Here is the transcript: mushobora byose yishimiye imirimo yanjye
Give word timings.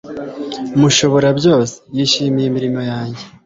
mushobora 0.79 1.27
byose 1.39 1.75
yishimiye 1.95 2.45
imirimo 2.47 2.81
yanjye 2.91 3.23